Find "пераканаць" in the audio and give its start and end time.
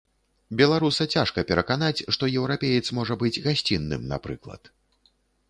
1.51-2.05